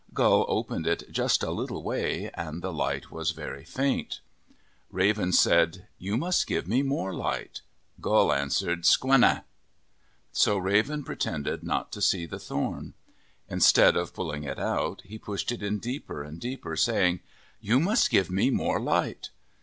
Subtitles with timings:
[0.15, 4.19] Gull opened it just a little way and the light was very faint.
[4.19, 4.87] '9 MYTHS AND LEGENDS
[5.19, 7.61] Raven said," You must give me more light."
[8.01, 9.43] Gull answered," Sqendn f
[10.31, 12.95] So Raven pretended not to see the thorn.
[13.47, 17.19] Instead of pulling it out, he pushed it in deeper and deeper, saying,"
[17.61, 19.29] You must give me more light."